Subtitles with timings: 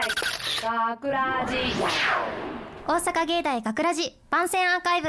[0.00, 1.56] 学ラジ。
[2.86, 5.08] 大阪芸大学ラジ番宣アーカイブ。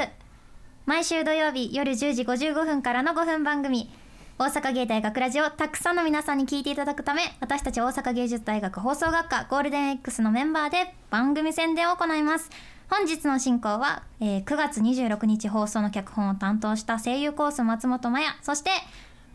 [0.86, 3.90] 毎週土曜日夜10時55分からの5分番組。
[4.38, 12.48] 大阪芸大学ラジをたくさんの皆さんに聞いていただくため私たち大阪芸術大学放送学科ゴールデン X のメンバーで番組宣伝を行います。
[12.88, 18.34] 本日の進行は、えー9月26日放送の脚本を担当した声優コース松本麻也。
[18.42, 18.70] そして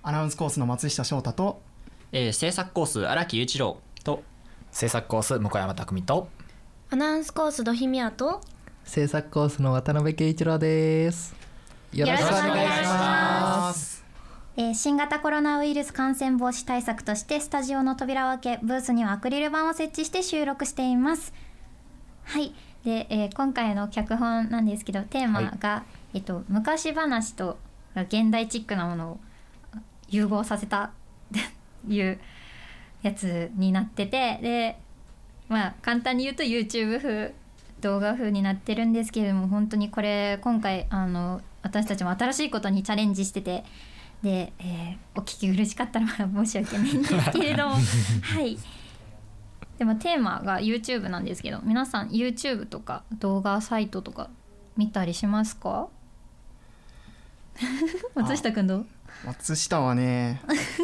[0.02, 1.62] アナウンスコースの松下翔太と
[2.12, 4.24] えー制作コース荒木雄一郎と
[4.74, 6.30] 制作コース向山匠と。
[6.90, 8.42] アナウンスコースドヒミヤと。
[8.84, 11.36] 制作コースの渡辺圭一郎です。
[11.94, 14.04] よろしくお願いしまます。
[14.58, 21.36] えー新型コロナウイルス感染防止対策としてスタジオの扉を開けブースにはアクリル板を設置して収録しています。
[22.24, 22.56] はい。
[22.84, 25.84] で、えー今回の脚本なんですけどテーマが、
[26.16, 27.60] えっと、昔話と
[27.96, 29.20] 現代チックなものを
[30.10, 30.92] 融合させたっ
[31.32, 31.42] て
[31.94, 32.20] いう
[33.04, 34.78] やつになっててで
[35.50, 37.34] まあ簡単に言うと YouTube 風
[37.82, 43.64] 動画風になってるんですけれども本当にこれ今回あの私たちも新しいことにチャレンジしてて
[44.24, 47.76] で、えーお聞き苦しかったら申し訳ないんですけれども
[48.34, 48.58] はい。
[49.78, 54.30] でもテーマが YouTube なんですけど皆さん YouTube とか動画サイトとか
[54.78, 55.90] 見たりしますか？
[58.16, 58.86] 松下くんどう？
[59.26, 60.42] 松下はね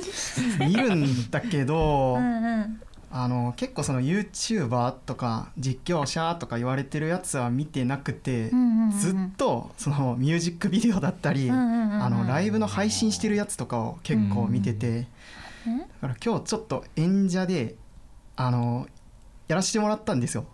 [0.60, 2.82] 見るんだけど、うんうん。
[3.12, 15.08] あの結構その YouTuber とか実況者とか言われてるやつは見てなくて、うんうんうんずっとそのミュージックビデオだったり、うんうんうんうんあのライブの配信してるやつとかを結構見てて、
[15.68, 15.78] うん。
[15.80, 17.76] だから今日ちょっと演者で
[18.36, 18.88] あの
[19.48, 20.46] やらせてもらったんですよ。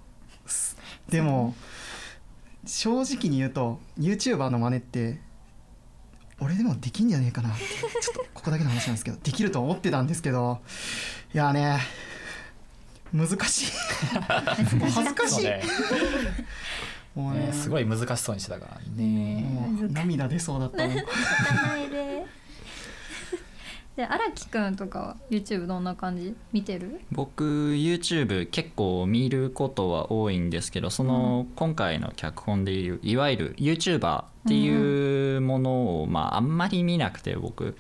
[0.46, 0.78] す
[1.08, 1.56] でも
[2.66, 5.22] 正直に言うと YouTuber の真似って
[6.40, 7.50] 俺でもできんじゃねえかな。
[7.50, 9.18] ってちょっとここだけの話なんですけど。
[9.24, 10.60] できると思ってたんですけど。
[11.34, 11.80] いやね
[13.14, 13.72] 難しい。
[14.22, 15.36] 恥ずかしい。
[15.36, 15.64] そうね。
[17.16, 17.54] もうね。
[17.54, 19.44] すごい難しそうにしてたからね。
[19.44, 20.94] もう涙出そうだった 名
[21.68, 22.26] 前で
[23.96, 26.36] で荒木くんとかは YouTube どんな感じ？
[26.52, 27.02] 見てる？
[27.12, 37.78] 僕 YouTube 結構見ることは多いんですけどその今回の脚本でいういわゆる YouTuber っていうものをまああんまり見なくて僕。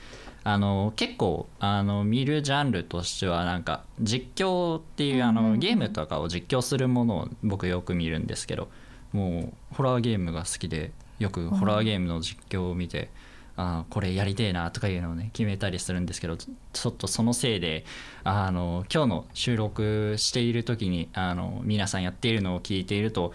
[0.47, 8.67] あの結構あの見るジャンルとしてはなんか実況っていうあのゲームとかを実況するものを僕よく見るんですけど
[9.11, 13.09] もうホラーゲームが好きでよくホラーゲームの実況を見て
[13.57, 17.85] あーこれやりてえなとかいうのをね決めたりするんですけどちちょっとそのせいで
[18.23, 23.33] あの今日の収録している時にあの皆さんやっているのを聞いていると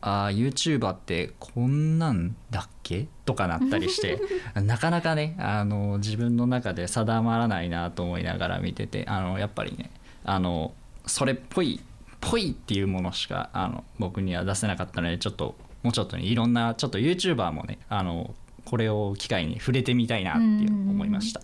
[0.00, 3.08] あー YouTuber ってこんなんだっけ？
[3.24, 4.20] とかなったりして
[4.62, 9.90] なかなかねあの自分の中で定まらないなと思いながら見ててあのやっぱりね
[10.24, 10.74] あの
[11.06, 11.80] それっぽい
[12.20, 18.34] ぽいっていうものしかあの僕には出せなかったのでちょっともうちょっとねいろんなちょっと YouTuber もねあの
[18.66, 21.40] これを機会に触れてみたいなっていう思いました。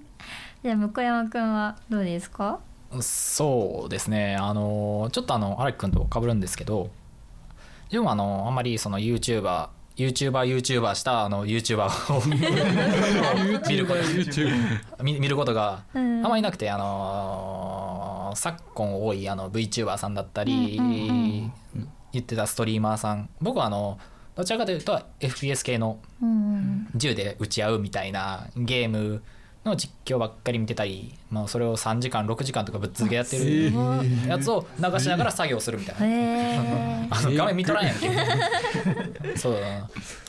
[0.64, 2.60] じゃあ向山くんはどうですか？
[3.00, 4.36] そうですね。
[4.38, 6.90] あのちょっとあの荒木君と被るんですけど
[7.86, 11.84] 自分はあのあんまりその YouTuber YouTuber、YouTuber したあの YouTuber
[12.16, 12.22] を
[13.68, 14.00] 見ること
[15.04, 21.88] 見見ることがあまりなくて、あのー昨今多いあの VTuber さんだったり、うんうん。
[22.12, 23.28] 言ってたストリーマーさん。
[23.42, 23.98] 僕はあの
[24.34, 29.22] どちらかというと FPS 系のうん銃で撃ち合うみたいなゲーム
[29.64, 33.72] の実況ばっかり見てたり、まあ、それを3時間6時間とかぶっ続けやってる
[34.26, 37.06] やつを流しながら作業するみたいな。
[37.16, 38.10] あの画面見とらんやんけ。
[39.36, 39.62] そう。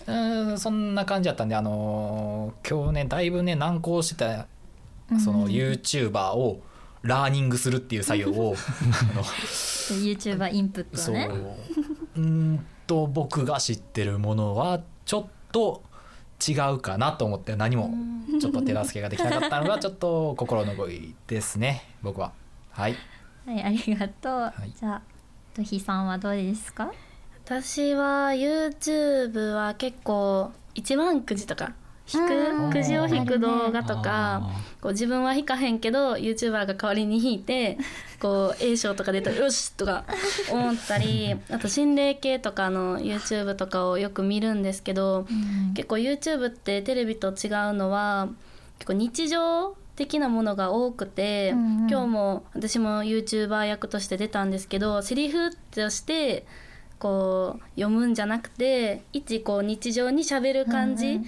[0.06, 4.48] うんそんな感じだったんであのー今日ねだいぶね難航してた
[5.20, 6.62] その YouTuber を
[7.02, 8.56] ラーニングするっていう作業を
[9.90, 11.30] YouTuber インプットね
[12.16, 12.20] う。
[12.20, 15.84] ーんと僕が知ってるものはちょっと
[16.46, 17.92] 違うかなと思って何も
[18.40, 22.32] ちょっと手助けができなかったのがちょっと心残りですね 僕は。
[22.72, 22.96] はい。
[23.46, 24.72] はいありがとう、い。
[24.80, 25.02] じゃあ
[25.56, 26.92] とひさんはどうですか？
[27.46, 31.74] 私は YouTube は結構一番くじとか
[32.12, 37.78] くくじを引く動画とかあこう自分は引かへんけど YouTuber が代わりに引いて
[38.20, 40.04] こう A 賞とか出たらよしとか
[40.52, 45.26] 思ったりあと心霊系とかの YouTube とかをよく見るんですけど
[45.76, 47.34] 結構 YouTube ってテレビと違う
[47.74, 48.28] のは
[48.80, 56.48] 結構日常的なものが多くて、今日も私も YouTuber 役として出たんですけどセリフとして
[56.98, 61.22] こう読むんじゃなくて一こう日常にしゃべる感じ、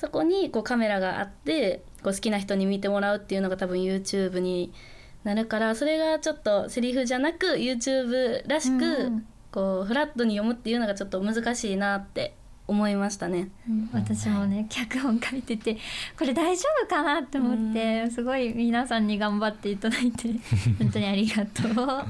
[0.00, 4.72] そこにこうカメラがあってこう好きな人に見てもらうっていうのが多分 YouTube に
[5.24, 9.26] なるからそれがちょっとセリフじゃなく YouTube らしく、うん。
[9.52, 12.36] こうフラットに読むっていうのがちょっと難しいなって
[12.68, 13.50] 思いましたね。
[13.68, 13.90] うん。
[13.92, 15.76] 私もね脚本書いてて
[16.16, 20.28] これ大丈夫かなって思ってすごい皆さんに頑張っていただいて
[20.78, 22.04] 本当にありがとう。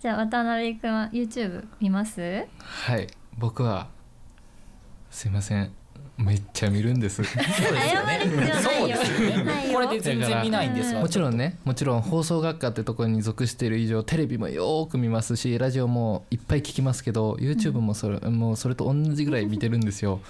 [0.00, 2.46] じゃあ渡辺君は YouTube 見ます？
[2.58, 3.06] はい。
[3.36, 3.88] 僕は
[5.10, 5.72] すいません
[6.18, 7.24] めっちゃ見るんです。
[7.24, 8.02] 謝る必要ないよ。
[9.44, 20.20] ないよこれで全然見ないんですわもちろんねもちろん放送学科ってところに属している以上テレビもよーく見ますしラジオもいっぱい聞きますけど YouTube もそれ,、もうそれと同じぐらい見てるんですよ。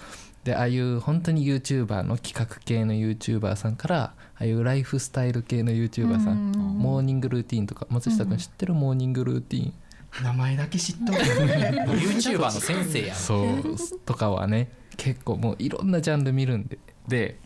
[0.45, 6.79] でああいう本当に YouTuber の企画系の YouTuber さんからああいうライフスタイル系の YouTuber さん、うん。
[6.79, 8.75] モーニングルーティンとか松下君知ってる？
[8.75, 9.73] モーニングルーティン、
[10.25, 11.19] 名前だけ知っとる。
[11.95, 13.17] YouTuber の先生やん。
[13.17, 14.69] そうとかはね
[15.03, 16.79] 結構もういろんなジャンル見るんで。
[17.09, 17.37] で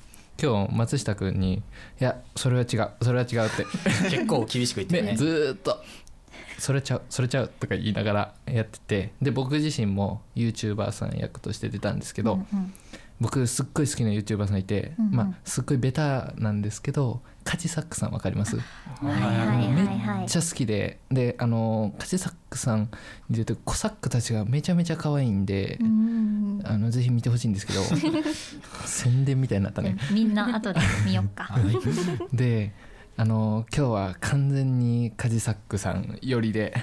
[0.41, 1.63] 今日松下君に
[1.99, 3.65] 「いやそれは違うそれは違う」って。
[4.11, 5.83] 結構厳しく言ってるね、ねずーっと
[6.59, 9.13] 「それちゃうそれちゃう」とか言いながらやってて。
[9.23, 12.75] で僕自身も YouTuber さん役として出たんですけど、うんうん。
[13.19, 15.13] 僕すっごい好きな YouTuber さんいて、うんうん。
[15.13, 18.57] まあすっごいベタなんですけどカジサックさんわかります？
[18.57, 18.63] は
[19.05, 20.19] いはいはいはい。
[20.19, 20.99] めっちゃ好きで。
[21.11, 22.91] であのカジサックさん
[23.31, 26.61] に出てるコサックたちがめちゃめちゃ可愛いんで、うん。
[26.65, 27.81] あのぜひ見てほしいんですけど
[28.85, 29.97] 宣伝みたいになったね。
[30.11, 31.49] みんな後で見よっか。
[32.35, 32.73] で
[33.17, 36.75] あの今日は完全にカジサックさんよりで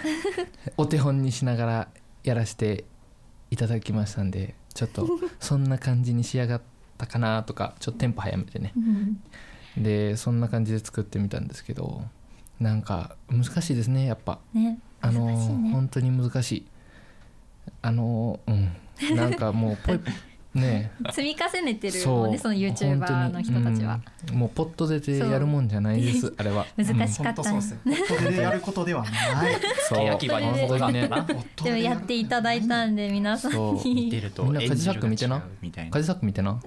[0.77, 1.87] お手本にしながら
[2.23, 2.85] やらせて
[3.51, 5.07] いただきましたんでちょっと
[5.39, 6.61] そんな感じに仕上がっ
[6.97, 8.71] たかなとかちょっとテンポ早めてね。
[8.75, 9.21] うん
[9.77, 12.03] でそんな感じで作ってみたんですけど
[12.59, 14.39] なんか難しいですねやっぱ。
[14.53, 15.71] ねあのね。
[15.71, 16.65] 本当に難しい。
[17.81, 18.71] あのうん。
[19.15, 19.99] なんかもうぽい
[20.53, 23.99] ね積み重ねてるもんねその YouTuber の人たちは、
[24.31, 24.37] うん。
[24.37, 26.65] もうポッと出てやるもんじゃないですあれは。
[26.77, 27.41] 難しかった。
[27.41, 27.97] ね本当そうですね。
[28.07, 29.11] これでやることではない。
[29.89, 30.05] そう。
[30.05, 31.09] 焼き場に本当にね
[31.63, 34.09] でもやっていただいたんで皆さんに。
[34.09, 35.43] 出るとみんなカジサック見てな？
[35.91, 36.59] カジサック見てな？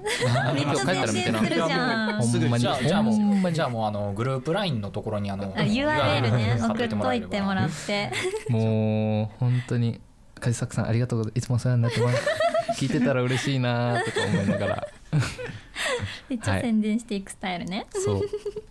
[0.55, 2.23] めっちゃ帰ったら見てな宣伝するじゃん。
[2.23, 8.13] ほんまにじゃあじゃあもうじゃあもうあのグループ LINE のところにあのあ URL ね貼送っといてもらうって
[8.49, 10.01] もう本当に
[10.41, 11.39] カジサックさんありがとうございます。
[11.39, 12.29] いつもお世話になってます
[12.77, 14.87] 聞いてたら嬉しいなとか思いながら。
[16.29, 18.23] めっちゃ宣伝していくスタイルね、そう。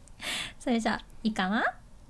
[0.59, 1.63] それじゃあいいかな？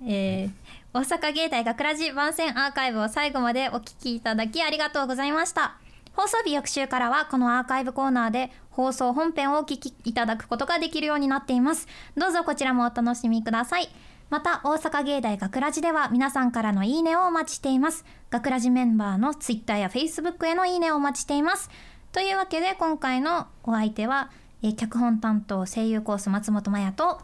[0.06, 0.50] えー
[0.92, 5.76] 大阪芸大学ラジ番宣アーカイブを最後までお聞きいただきありがとうございました。
[6.14, 11.86] 放送日翌週からはこのアーカイブコーナーで放送本編をお聞きいただくことができるようになっています。
[12.16, 13.90] どうぞこちらもお楽しみください
[14.28, 18.04] また大阪芸大学ラジでは皆さんからのいいねをお待ちしています。
[18.30, 21.70] 学ラジメンバーのツイッターやフェイスブックへのいいねをお待ちしています。
[22.12, 24.30] というわけで今回のお相手は、
[24.62, 27.20] えー脚本担当声優コース松本麻也と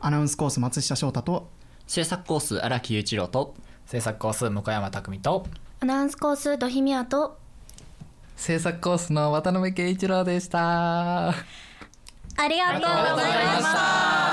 [0.00, 1.48] アナウンスコース松下翔太と
[1.86, 3.54] 制作コース荒木雄一郎と
[3.86, 5.46] 制作コース向山匠と
[5.80, 7.38] アナウンスコースドヒミヤと
[8.36, 11.28] 制作コースの渡辺圭一郎でした。
[11.28, 11.34] あ
[12.48, 12.86] りがとうご
[13.20, 14.29] ざいました